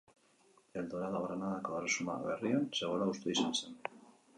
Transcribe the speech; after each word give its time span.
El 0.81 0.87
Dorado 0.93 1.21
Granadako 1.27 1.77
Erresuma 1.83 2.19
Berrian 2.27 2.69
zegoela 2.83 3.15
uste 3.17 3.37
izan 3.41 3.59
zen. 3.65 3.83